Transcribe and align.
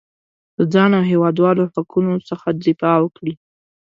د 0.57 0.59
ځان 0.73 0.91
او 0.97 1.03
هېوادوالو 1.11 1.63
حقونو 1.73 2.13
څخه 2.29 2.47
دفاع 2.65 2.95
وکړي. 3.01 3.33